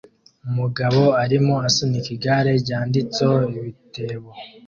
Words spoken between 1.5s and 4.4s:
asunika igare ryanditseho ibitebo